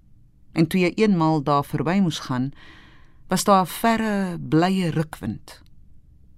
En 0.53 0.67
toe 0.67 0.81
jy 0.81 0.93
eenmal 0.95 1.43
daar 1.43 1.65
verby 1.65 1.99
moes 2.01 2.19
gaan, 2.19 2.53
was 3.29 3.45
daar 3.45 3.63
'n 3.63 3.67
verre 3.67 4.39
blye 4.39 4.91
rukwind. 4.91 5.63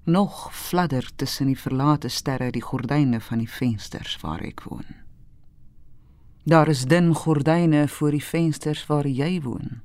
Nog 0.04 0.54
fladder 0.54 1.10
tussen 1.16 1.46
die 1.46 1.60
verlate 1.60 2.08
sterre 2.08 2.50
die 2.50 2.62
gordyne 2.62 3.20
van 3.20 3.38
die 3.38 3.50
vensters 3.50 4.20
waar 4.20 4.40
ek 4.40 4.62
woon. 4.62 5.05
Daar 6.46 6.68
is 6.68 6.84
dun 6.84 7.14
gordyne 7.14 7.88
voor 7.88 8.10
die 8.14 8.22
vensters 8.22 8.84
waar 8.86 9.06
jy 9.06 9.40
woon. 9.42 9.80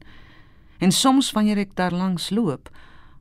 En 0.77 0.91
soms 0.93 1.31
wanneer 1.33 1.57
ek 1.57 1.71
daar 1.73 1.93
langs 1.93 2.29
loop, 2.29 2.69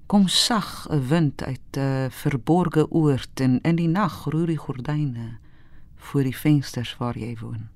kom 0.06 0.28
sag 0.28 0.84
'n 0.90 1.06
wind 1.08 1.42
uit 1.42 1.76
'n 1.76 2.10
verborgde 2.10 2.90
oord 2.90 3.40
en 3.40 3.60
in 3.60 3.76
die 3.76 3.88
nag 3.88 4.24
roer 4.24 4.46
die 4.46 4.60
gordyne 4.60 5.38
voor 5.96 6.22
die 6.22 6.36
vensters 6.36 6.96
waar 6.96 7.18
jy 7.18 7.36
woon. 7.40 7.68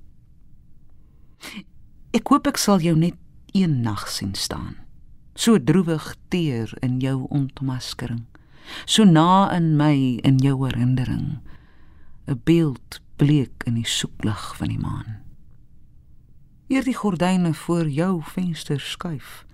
Ek 2.11 2.29
hoop 2.29 2.47
ek 2.47 2.57
sal 2.57 2.79
jou 2.79 2.97
net 2.97 3.17
een 3.53 3.81
nag 3.81 4.09
sien 4.09 4.35
staan. 4.35 4.77
So 5.35 5.65
droewig 5.65 6.17
teer 6.29 6.77
in 6.81 7.01
jou 7.01 7.27
ontmaskering. 7.29 8.25
So 8.85 9.05
na 9.05 9.57
in 9.57 9.77
my 9.77 10.21
in 10.23 10.37
jou 10.39 10.67
herinnering. 10.67 11.41
'n 12.27 12.41
Beeld 12.45 13.01
bleek 13.17 13.63
in 13.65 13.75
die 13.75 13.89
soeklig 13.89 14.57
van 14.57 14.69
die 14.69 14.79
maan 14.79 15.24
eer 16.69 16.85
die 16.85 16.97
gordyne 16.97 17.55
voor 17.55 17.89
jou 17.89 18.23
venster 18.23 18.81
skuif 18.81 19.45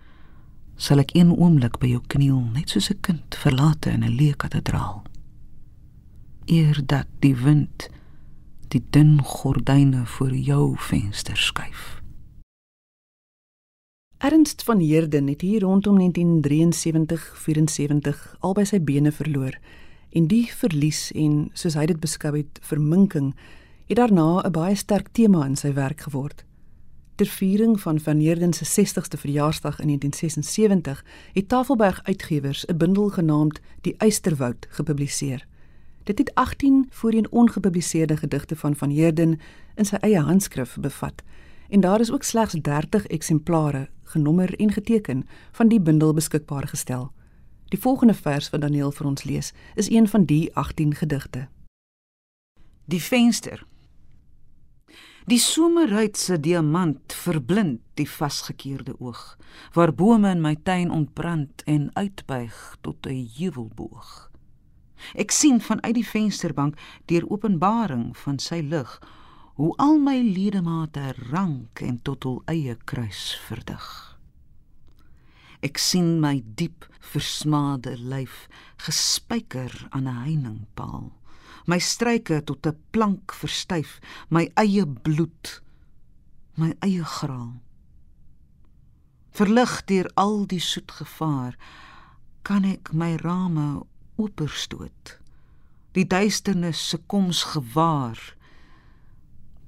sal 0.76 0.98
ek 1.02 1.14
een 1.14 1.36
oomblik 1.36 1.78
by 1.80 1.86
jou 1.92 2.02
kniel 2.06 2.40
net 2.54 2.68
soos 2.70 2.90
'n 2.90 3.00
kind 3.00 3.34
verlate 3.34 3.90
in 3.90 4.04
'n 4.04 4.16
leë 4.16 4.36
kathedraal 4.36 5.02
eer 6.46 6.86
dat 6.86 7.06
die 7.20 7.36
wind 7.36 7.88
die 8.68 8.84
dun 8.90 9.22
gordyne 9.22 10.06
voor 10.06 10.34
jou 10.34 10.76
venster 10.78 11.36
skuif. 11.36 12.02
Ernst 14.18 14.62
van 14.62 14.78
Heerden 14.78 15.28
het 15.28 15.40
hier 15.40 15.60
rondom 15.60 15.98
1973-74 15.98 18.36
albei 18.40 18.64
sy 18.64 18.84
bene 18.84 19.12
verloor 19.12 19.58
en 20.10 20.26
die 20.26 20.52
verlies 20.52 21.12
en 21.14 21.50
soos 21.54 21.74
hy 21.74 21.86
dit 21.86 22.00
beskou 22.00 22.36
het 22.36 22.58
verminking 22.62 23.34
het 23.88 23.96
daarna 23.96 24.42
'n 24.44 24.52
baie 24.52 24.74
sterk 24.74 25.08
tema 25.12 25.46
in 25.46 25.56
sy 25.56 25.72
werk 25.72 26.00
geword 26.00 26.44
ter 27.20 27.28
viering 27.28 27.80
van 27.80 28.00
Van 28.00 28.18
Heerden 28.18 28.52
se 28.52 28.64
60ste 28.64 29.18
verjaarsdag 29.18 29.80
in 29.80 29.86
1976 29.86 31.04
het 31.32 31.48
Tafelberg 31.48 32.00
Uitgewers 32.02 32.64
'n 32.64 32.76
bundel 32.76 33.08
genaamd 33.08 33.60
Die 33.80 33.94
Eysterwoud 33.96 34.66
gepubliseer. 34.68 35.46
Dit 36.02 36.18
het 36.18 36.34
18 36.34 36.86
voorheen 36.90 37.30
ongepubliseerde 37.30 38.16
gedigte 38.16 38.56
van 38.56 38.76
Van 38.76 38.90
Heerden 38.90 39.40
in 39.74 39.84
sy 39.84 39.94
eie 39.94 40.20
handskrif 40.20 40.76
bevat 40.80 41.22
en 41.68 41.80
daar 41.80 42.00
is 42.00 42.12
ook 42.12 42.22
slegs 42.22 42.52
30 42.52 43.06
eksemplare 43.06 43.88
genommer 44.02 44.58
en 44.58 44.72
geteken 44.72 45.26
van 45.52 45.68
die 45.68 45.80
bundel 45.80 46.12
beskikbaar 46.12 46.68
gestel. 46.68 47.12
Die 47.68 47.80
volgende 47.80 48.14
vers 48.14 48.50
wat 48.50 48.60
Daniel 48.60 48.90
vir 48.90 49.06
ons 49.06 49.24
lees, 49.24 49.52
is 49.74 49.90
een 49.90 50.08
van 50.08 50.24
die 50.24 50.54
18 50.54 50.94
gedigte. 50.94 51.48
Die 52.84 53.02
venster. 53.02 53.68
Die 55.30 55.38
somerruitse 55.38 56.40
diamant 56.42 57.12
verblind 57.14 57.84
die 57.94 58.06
vasgekeerde 58.08 58.96
oog, 58.98 59.36
waar 59.76 59.92
bome 59.94 60.32
in 60.34 60.40
my 60.42 60.56
tuin 60.66 60.90
ontbrand 60.90 61.62
en 61.70 61.84
uitbuig 61.94 62.56
tot 62.82 63.06
'n 63.06 63.28
juwelboog. 63.38 64.30
Ek 65.14 65.30
sien 65.30 65.60
vanuit 65.60 65.94
die 65.94 66.06
vensterbank 66.06 66.74
deur 67.06 67.28
openbaring 67.30 68.16
van 68.16 68.38
sy 68.38 68.58
lig 68.60 68.98
hoe 69.54 69.76
al 69.76 69.98
my 69.98 70.18
ledemate 70.18 71.14
rank 71.30 71.80
en 71.80 72.02
tot 72.02 72.22
hul 72.24 72.42
eie 72.46 72.74
kruis 72.84 73.38
verdig. 73.46 73.86
Ek 75.62 75.78
sien 75.78 76.20
my 76.20 76.42
diep 76.54 76.88
versmade 76.98 77.96
lyf 77.98 78.48
gespyker 78.76 79.86
aan 79.90 80.08
'n 80.08 80.22
heiningpaal. 80.24 81.19
My 81.70 81.78
struike 81.78 82.40
tot 82.48 82.66
'n 82.66 82.78
plank 82.90 83.32
verstyf, 83.40 84.00
my 84.28 84.50
eie 84.58 84.86
bloed, 84.86 85.62
my 86.54 86.74
eie 86.82 87.04
graal. 87.04 87.62
Verlig 89.30 89.84
deur 89.84 90.10
al 90.14 90.46
die 90.46 90.60
soet 90.60 90.90
gevaar, 90.90 91.54
kan 92.42 92.64
ek 92.64 92.92
my 92.92 93.14
rame 93.22 93.86
oopstoot. 94.16 95.18
Die 95.92 96.06
duisternis 96.06 96.88
se 96.88 96.98
koms 96.98 97.42
gewaar. 97.54 98.18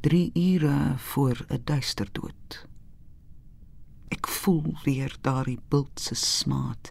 3 0.01 0.31
ure 0.35 0.99
voor 0.99 1.47
'n 1.49 1.63
duister 1.65 2.09
dood. 2.13 2.67
Ek 4.13 4.29
voel 4.29 4.75
weer 4.85 5.15
daardie 5.25 5.59
bult 5.73 6.01
se 6.01 6.15
smaat, 6.15 6.91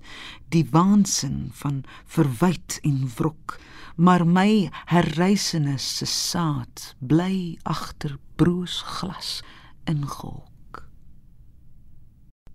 die 0.49 0.65
waansin 0.71 1.51
van 1.53 1.83
verwyd 2.09 2.79
en 2.81 3.03
wrok, 3.15 3.59
maar 3.95 4.25
my 4.25 4.71
herreisenis 4.89 5.85
se 5.99 6.07
saad 6.09 6.95
bly 6.97 7.59
agter 7.61 8.17
broos 8.41 8.81
glas 8.97 9.43
ingehok. 9.85 10.81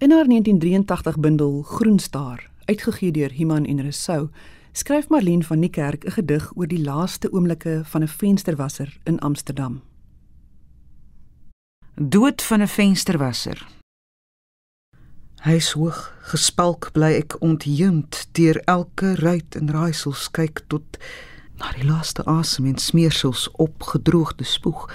In 0.03 0.11
haar 0.11 0.27
1983 0.27 1.19
bundel 1.19 1.63
Groenstaar, 1.63 2.51
uitgegee 2.65 3.13
deur 3.15 3.33
Iman 3.33 3.65
en 3.65 3.81
Resou, 3.81 4.29
skryf 4.73 5.09
Marlene 5.09 5.47
van 5.47 5.63
die 5.63 5.71
Kerk 5.71 6.05
'n 6.05 6.11
gedig 6.19 6.51
oor 6.57 6.67
die 6.67 6.83
laaste 6.83 7.33
oomblikke 7.33 7.81
van 7.85 8.03
'n 8.03 8.09
vensterwasser 8.09 8.99
in 9.05 9.19
Amsterdam. 9.19 9.83
Dood 11.95 12.43
van 12.43 12.61
'n 12.61 12.69
vensterwasser 12.69 13.77
Hy's 15.47 15.69
hoog, 15.79 15.99
gespalk 16.27 16.89
bly 16.91 17.13
ek 17.21 17.37
ontheemd 17.39 18.17
deur 18.35 18.57
elke 18.67 19.13
ruit 19.21 19.55
en 19.55 19.69
raaisels 19.71 20.25
kyk 20.35 20.65
tot 20.73 20.99
na 21.61 21.71
die 21.77 21.87
laaste 21.87 22.25
asem 22.27 22.67
en 22.67 22.81
smeersels 22.83 23.45
opgedroogde 23.63 24.43
spoeg. 24.43 24.89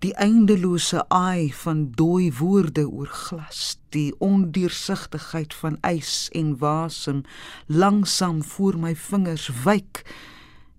Die 0.00 0.14
eindelose 0.16 1.04
aai 1.12 1.52
van 1.60 1.90
dooi 1.92 2.30
woorde 2.40 2.86
oor 2.88 3.12
glas, 3.12 3.76
die 3.92 4.14
ondeursigtigheid 4.24 5.52
van 5.60 5.76
ys 5.84 6.30
en 6.32 6.56
wasem 6.64 7.20
langsam 7.68 8.40
voor 8.40 8.80
my 8.80 8.96
vingers 8.96 9.50
wyk 9.68 10.06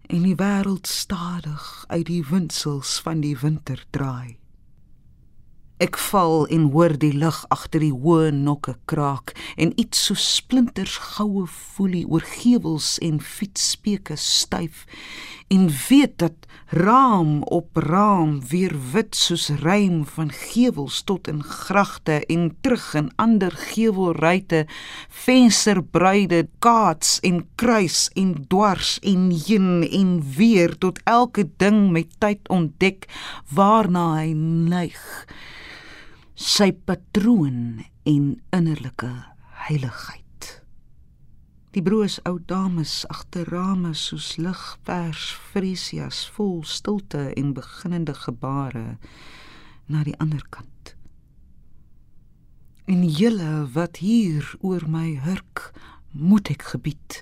en 0.10 0.26
die 0.26 0.38
wêreld 0.42 0.90
stadig 0.90 1.86
uit 1.94 2.10
die 2.10 2.24
windsels 2.34 2.98
van 3.06 3.22
die 3.22 3.38
winter 3.46 3.86
draai. 3.94 4.41
Ek 5.82 5.98
val 5.98 6.44
en 6.54 6.68
hoor 6.76 6.94
die 7.02 7.16
lug 7.18 7.40
agter 7.50 7.82
die 7.82 7.96
hoë 8.04 8.28
nokke 8.38 8.76
kraak 8.92 9.32
en 9.58 9.72
iets 9.82 10.04
so 10.06 10.14
splinters 10.14 11.00
goue 11.16 11.48
foelie 11.50 12.04
oor 12.06 12.22
gewels 12.36 13.00
en 13.02 13.16
fietsspeke 13.18 14.14
styf 14.14 14.84
en 15.50 15.64
weet 15.88 16.14
dat 16.22 16.46
raam 16.70 17.42
op 17.58 17.82
raam 17.82 18.36
weer 18.52 18.76
wit 18.94 19.18
soos 19.18 19.48
rym 19.64 20.04
van 20.06 20.30
gewels 20.30 21.02
tot 21.10 21.26
in 21.32 21.42
gragte 21.42 22.20
en 22.36 22.44
terug 22.62 22.86
in 23.02 23.10
ander 23.26 23.56
gewelruite 23.74 24.68
vensterbruide 25.26 26.44
kaats 26.60 27.18
en 27.26 27.42
kruis 27.56 28.04
en 28.14 28.36
dwars 28.54 29.00
en 29.02 29.32
heen 29.48 29.82
en 29.90 30.14
weer 30.38 30.78
tot 30.78 31.02
elke 31.10 31.48
ding 31.58 31.90
met 31.98 32.14
tyd 32.22 32.54
ontdek 32.54 33.10
waarna 33.50 34.06
hy 34.20 34.30
neig 34.38 35.02
sy 36.42 36.72
patroon 36.74 37.84
en 38.10 38.26
innerlike 38.50 39.10
heiligheid. 39.68 40.48
Die 41.72 41.84
broos 41.86 42.18
ou 42.26 42.40
dames 42.50 43.04
agter 43.14 43.46
rame 43.54 43.94
soos 43.94 44.40
ligpers 44.42 45.28
frisias 45.52 46.24
vol 46.34 46.64
stilte 46.66 47.28
en 47.38 47.54
beginnende 47.54 48.16
gebare 48.18 48.98
na 49.86 50.02
die 50.08 50.18
ander 50.18 50.42
kant. 50.50 50.96
En 52.90 53.06
julle 53.06 53.68
wat 53.78 54.02
hier 54.02 54.50
oor 54.66 54.88
my 54.90 55.14
hurk, 55.22 55.70
moet 56.12 56.50
ek 56.50 56.72
gebied. 56.74 57.22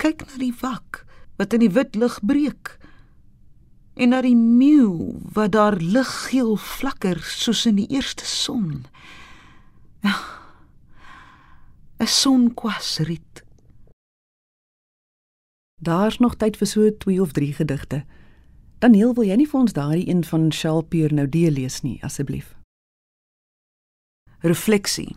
Kyk 0.00 0.24
na 0.24 0.40
die 0.40 0.56
wak 0.64 1.04
wat 1.36 1.52
in 1.52 1.68
die 1.68 1.74
wit 1.76 2.00
lig 2.00 2.16
breek 2.24 2.79
en 4.00 4.08
na 4.14 4.22
die 4.24 4.36
meeu 4.36 5.12
wat 5.36 5.52
daar 5.52 5.76
liggeel 5.76 6.56
flikker 6.56 7.20
soos 7.20 7.66
in 7.68 7.76
die 7.76 7.88
eerste 7.92 8.24
son. 8.24 8.86
Ja. 10.00 10.16
'n 12.00 12.06
Sonkwasriet. 12.06 13.44
Daar's 15.76 16.18
nog 16.18 16.36
tyd 16.36 16.56
vir 16.56 16.66
so 16.66 16.96
2 16.96 17.20
of 17.20 17.32
3 17.32 17.52
gedigte. 17.52 18.04
Daniel, 18.78 19.14
wil 19.14 19.24
jy 19.24 19.36
nie 19.36 19.48
vir 19.48 19.60
ons 19.60 19.72
daardie 19.72 20.08
een 20.08 20.24
van 20.24 20.52
Shalpier 20.52 21.12
nou 21.12 21.28
die 21.28 21.50
lees 21.50 21.80
nie, 21.80 21.98
asseblief? 22.02 22.56
Refleksie 24.40 25.16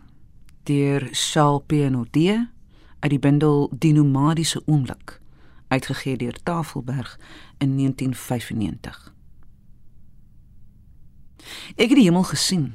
deur 0.62 1.08
Shalpier 1.12 1.90
nou 1.90 2.06
die 2.10 2.48
uit 3.00 3.10
die 3.10 3.18
bundel 3.18 3.70
Die 3.78 3.92
nomadiese 3.92 4.62
oomblik 4.66 5.23
uitgegee 5.74 6.16
deur 6.16 6.36
Tafelberg 6.42 7.18
in 7.58 7.76
1995. 7.76 9.12
Ek 11.76 11.90
het 11.90 11.98
die 11.98 12.06
hemel 12.06 12.26
gesien 12.30 12.68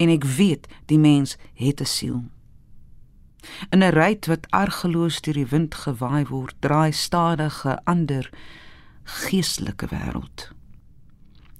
en 0.00 0.08
ek 0.08 0.24
weet 0.24 0.68
die 0.88 0.98
mens 0.98 1.36
het 1.54 1.80
'n 1.80 1.90
siel. 1.96 2.20
In 3.70 3.82
'n 3.82 3.92
ruit 3.92 4.26
wat 4.26 4.50
argeloos 4.50 5.20
deur 5.20 5.34
die 5.34 5.46
wind 5.46 5.74
gewaai 5.74 6.24
word, 6.24 6.54
draai 6.60 6.92
stadige 6.92 7.80
ander 7.84 8.30
geestelike 9.04 9.86
wêreld. 9.86 10.52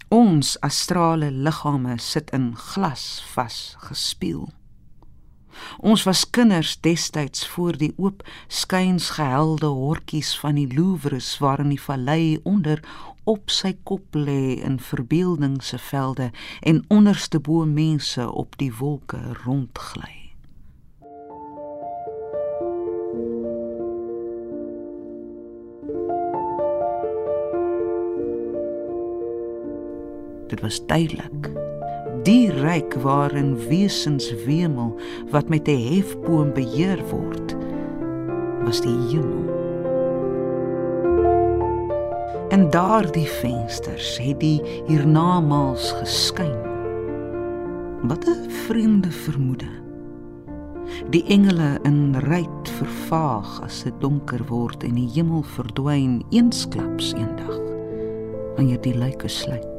Ons 0.09 0.61
astrale 0.61 1.31
liggame 1.31 1.99
sit 1.99 2.31
in 2.31 2.57
glas 2.57 3.23
vas 3.33 3.75
gespeel. 3.79 4.53
Ons 5.79 6.03
was 6.09 6.31
kinders 6.31 6.77
destyds 6.81 7.47
voor 7.49 7.77
die 7.77 7.93
oop 7.97 8.23
skynsgehelde 8.49 9.67
hortjies 9.67 10.35
van 10.39 10.55
die 10.55 10.69
Louvres 10.75 11.39
waarin 11.39 11.73
die 11.73 11.81
vallei 11.81 12.39
onder 12.43 12.83
op 13.25 13.51
sy 13.53 13.75
kop 13.83 14.17
lê 14.17 14.59
in 14.65 14.79
verbeelding 14.81 15.61
se 15.63 15.79
velde 15.79 16.31
en 16.61 16.85
onderste 16.89 17.41
bo 17.41 17.65
mense 17.65 18.31
op 18.33 18.57
die 18.59 18.73
wolke 18.75 19.21
rondgly. 19.45 20.17
Dit 30.51 30.61
was 30.61 30.81
tydelik 30.87 31.70
die 32.31 32.51
ryk 32.63 32.95
waarin 33.03 33.57
wesens 33.67 34.29
wemel 34.45 34.93
wat 35.35 35.49
met 35.49 35.69
'n 35.69 35.83
hefboom 35.95 36.53
beheer 36.55 37.01
word 37.11 37.57
was 38.65 38.81
die 38.81 38.99
hemel. 39.11 39.49
En 42.55 42.71
daardie 42.71 43.27
vensters 43.27 44.19
het 44.19 44.41
die 44.41 44.63
hiernamaals 44.87 45.93
geskyn. 45.93 46.59
Wat 48.03 48.27
'n 48.27 48.51
vreemde 48.67 49.11
vermoede. 49.11 49.73
Die 51.11 51.25
engele 51.25 51.79
in 51.83 52.15
ryt 52.15 52.69
vervaag 52.69 53.63
as 53.63 53.83
dit 53.83 54.01
donker 54.01 54.45
word 54.49 54.85
en 54.85 54.95
die 54.95 55.11
hemel 55.15 55.43
verdwyn 55.43 56.23
eensklaps 56.31 57.13
eendag 57.13 57.59
wanneer 58.57 58.81
die 58.81 58.95
lyke 58.95 59.29
sluit 59.29 59.70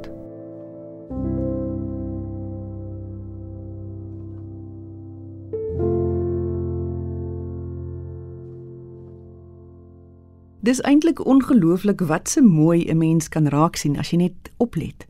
Dis 10.61 10.81
eintlik 10.81 11.25
ongelooflik 11.25 11.99
wat 12.05 12.29
se 12.29 12.41
mooi 12.41 12.85
'n 12.85 12.97
mens 12.97 13.29
kan 13.29 13.47
raak 13.47 13.75
sien 13.75 13.97
as 13.97 14.09
jy 14.09 14.17
net 14.17 14.51
oplet. 14.57 15.07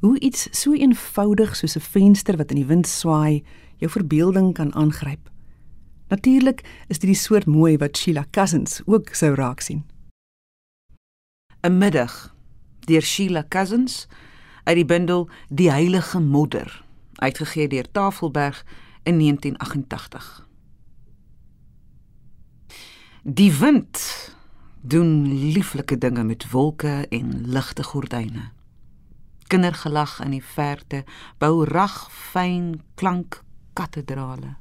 Hoe 0.00 0.20
iets 0.20 0.48
so 0.50 0.72
eenvoudig 0.72 1.56
soos 1.56 1.76
'n 1.76 1.80
venster 1.80 2.36
wat 2.36 2.50
in 2.50 2.56
die 2.56 2.66
wind 2.66 2.86
swaai, 2.86 3.44
jou 3.76 3.90
verbeelding 3.90 4.54
kan 4.54 4.74
aangryp. 4.74 5.30
Natuurlik 6.08 6.60
is 6.86 6.98
dit 6.98 7.10
die 7.10 7.14
soort 7.14 7.46
mooi 7.46 7.76
wat 7.76 7.96
Sheila 7.96 8.24
Cousins 8.30 8.82
ook 8.84 9.08
sou 9.14 9.34
raak 9.34 9.60
sien. 9.60 9.84
'n 11.62 11.78
middag 11.78 12.34
deur 12.80 13.02
Sheila 13.02 13.44
Cousins 13.48 14.06
uit 14.64 14.76
die 14.76 14.84
bundel 14.84 15.28
Die 15.48 15.70
Heilige 15.70 16.20
Moeder, 16.20 16.84
uitgegee 17.14 17.68
deur 17.68 17.90
Tafelberg 17.92 18.64
in 19.02 19.16
1988. 19.16 20.46
Die 23.22 23.52
wind 23.52 24.36
doen 24.88 25.26
lieflike 25.52 25.98
dinge 25.98 26.24
met 26.24 26.50
wolke 26.50 27.06
en 27.08 27.42
ligte 27.46 27.82
gordyne. 27.82 28.50
Kindergelag 29.46 30.18
in 30.24 30.32
die 30.36 30.44
verte 30.44 31.04
bou 31.38 31.64
rag 31.64 32.08
fyn 32.12 32.80
klank 32.94 33.42
katedrale. 33.72 34.56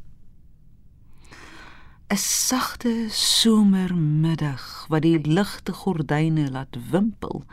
'n 2.08 2.18
Sagte 2.18 3.08
somermiddag 3.12 4.86
wat 4.88 5.02
die 5.02 5.20
ligte 5.20 5.74
gordyne 5.74 6.52
laat 6.52 6.78
wimpel, 6.92 7.44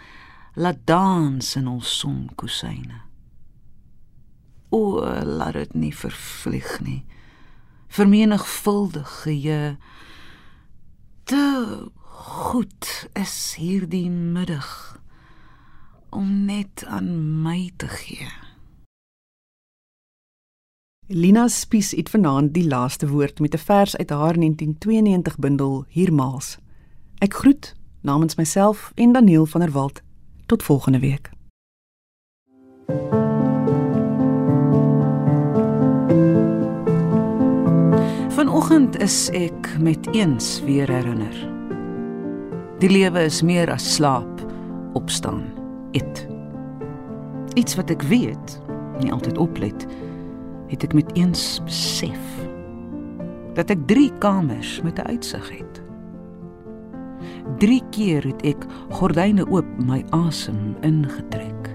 laat 0.55 0.79
dans 0.87 1.57
in 1.57 1.67
ons 1.67 1.99
sonkusyne. 1.99 3.01
O, 4.71 5.03
laat 5.25 5.53
dit 5.53 5.75
nie 5.75 5.95
vervlieg 5.97 6.81
nie. 6.81 7.03
Vermenigvuldig 7.89 9.11
geheue 9.23 9.77
te 11.25 11.43
goed 12.15 13.09
is 13.13 13.55
hierdie 13.59 14.11
middag 14.11 15.01
om 16.15 16.45
net 16.47 16.85
aan 16.87 17.43
my 17.43 17.71
te 17.77 17.89
gee. 17.89 18.29
Lina 21.07 21.49
Spies 21.49 21.91
het 21.91 22.11
vanaand 22.11 22.55
die 22.55 22.67
laaste 22.67 23.09
woord 23.09 23.41
met 23.41 23.55
'n 23.55 23.59
vers 23.59 23.97
uit 23.97 24.11
haar 24.11 24.39
1992 24.39 25.39
bundel 25.39 25.85
Hiermaals. 25.89 26.59
Ek 27.19 27.35
groet 27.35 27.75
namens 28.01 28.35
myself 28.35 28.93
en 28.95 29.13
Daniel 29.13 29.47
van 29.47 29.61
der 29.61 29.71
Walt. 29.71 30.03
Tot 30.47 30.63
volgende 30.63 30.99
week. 30.99 31.31
Vanoggend 38.29 38.99
is 38.99 39.31
ek 39.31 39.79
met 39.79 40.15
eens 40.15 40.63
weer 40.63 40.91
herinner. 40.91 41.54
Die 42.83 42.91
lewe 42.91 43.23
is 43.29 43.43
meer 43.47 43.71
as 43.71 43.85
slaap, 43.95 44.41
opstaan, 44.99 45.45
eet. 45.95 46.25
Iets 47.55 47.77
wat 47.79 47.93
ek 47.95 48.03
weet, 48.11 48.57
nie 48.99 49.13
altyd 49.15 49.39
oplet, 49.39 49.87
het 50.73 50.83
ek 50.83 50.97
met 50.99 51.13
eens 51.15 51.61
besef 51.69 52.33
dat 53.55 53.71
ek 53.71 53.85
3 53.87 54.11
kamers 54.19 54.81
met 54.83 54.99
'n 54.99 55.07
uitsig 55.07 55.47
het. 55.55 55.83
3 57.63 57.83
keer 57.91 58.25
het 58.27 58.43
ek 58.43 58.67
gordyne 58.91 59.47
oop 59.47 59.69
my 59.79 60.03
asem 60.11 60.75
ingetrek. 60.83 61.71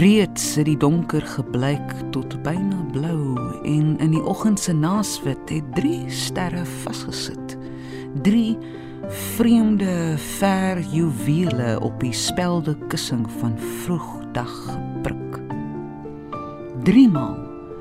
Reeds 0.00 0.54
het 0.54 0.64
die 0.64 0.76
donker 0.76 1.22
gebleik 1.22 1.94
tot 2.10 2.42
byna 2.42 2.80
blou 2.92 3.36
en 3.64 3.98
in 3.98 4.10
die 4.10 4.22
oggend 4.22 4.60
se 4.60 4.72
naaswit 4.72 5.50
het 5.50 5.74
drie 5.74 6.08
sterre 6.08 6.64
vasgesit. 6.64 7.58
Drie 8.22 8.56
vreemde 9.08 10.18
ver 10.18 10.80
juwele 10.80 11.80
op 11.80 12.00
die 12.00 12.12
spelde 12.12 12.76
kussing 12.88 13.26
van 13.40 13.58
vroegdag 13.58 14.52
geprik. 14.66 15.40
Driemaal 16.82 17.36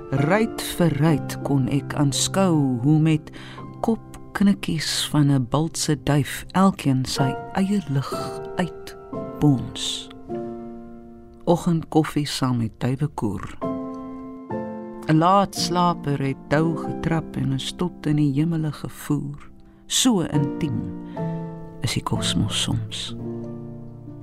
ruit 0.10 0.62
vir 0.62 0.97
ruit 0.99 1.41
kon 1.41 1.67
ek 1.67 1.93
aanskou 1.93 2.79
hoe 2.84 2.99
met 2.99 3.32
kopknikkies 3.82 5.08
van 5.12 5.32
'n 5.32 5.47
bultse 5.49 6.03
duif 6.03 6.45
elkeen 6.51 7.05
sy 7.05 7.36
eie 7.53 7.82
lig 7.89 8.13
uitbons 8.55 10.10
oggendkoffie 11.49 12.27
saam 12.27 12.58
met 12.58 12.71
duiwekoer. 12.77 13.58
'n 15.10 15.17
Laat 15.17 15.55
slaper 15.55 16.21
het 16.21 16.41
dou 16.47 16.77
getrap 16.77 17.36
en 17.36 17.53
'n 17.53 17.60
stot 17.60 18.05
in 18.05 18.15
die 18.15 18.34
hemele 18.34 18.71
gevoer. 18.71 19.49
So 19.89 20.21
intiem 20.21 20.84
is 21.82 21.95
die 21.97 22.04
kosmos 22.06 22.62
soms. 22.62 23.15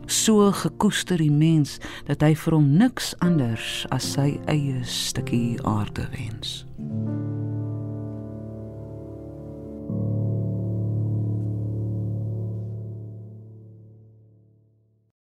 So 0.06 0.52
gekoester 0.54 1.18
die 1.18 1.32
mens 1.34 1.80
dat 2.06 2.22
hy 2.22 2.36
vir 2.38 2.54
hom 2.54 2.68
niks 2.78 3.10
anders 3.26 3.82
as 3.90 4.06
sy 4.14 4.36
eie 4.46 4.84
stukkie 4.86 5.58
aarde 5.66 6.06
wens. 6.14 6.60